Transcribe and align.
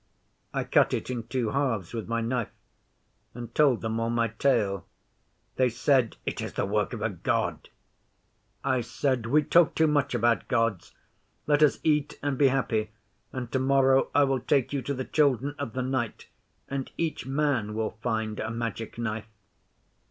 I 0.51 0.63
cut 0.63 0.95
it 0.95 1.11
in 1.11 1.27
two 1.27 1.51
halves 1.51 1.93
with 1.93 2.07
my 2.07 2.21
knife, 2.21 2.49
and 3.35 3.53
told 3.53 3.81
them 3.81 3.99
all 3.99 4.09
my 4.09 4.29
tale. 4.29 4.87
They 5.57 5.69
said, 5.69 6.17
"It 6.25 6.41
is 6.41 6.53
the 6.53 6.65
work 6.65 6.93
of 6.93 7.03
a 7.03 7.09
God." 7.11 7.69
I 8.63 8.81
said, 8.81 9.27
"We 9.27 9.43
talk 9.43 9.75
too 9.75 9.85
much 9.85 10.15
about 10.15 10.47
Gods. 10.47 10.95
Let 11.45 11.61
us 11.61 11.77
eat 11.83 12.17
and 12.23 12.35
be 12.35 12.47
happy, 12.47 12.89
and 13.31 13.51
tomorrow 13.51 14.09
I 14.15 14.23
will 14.23 14.39
take 14.39 14.73
you 14.73 14.81
to 14.81 14.93
the 14.95 15.05
Children 15.05 15.53
of 15.59 15.73
the 15.73 15.83
Night, 15.83 16.29
and 16.67 16.89
each 16.97 17.27
man 17.27 17.75
will 17.75 17.99
find 18.01 18.39
a 18.39 18.49
Magic 18.49 18.97
Knife." 18.97 19.27